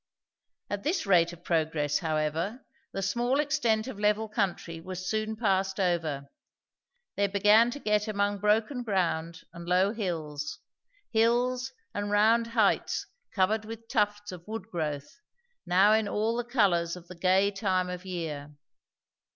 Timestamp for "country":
4.27-4.79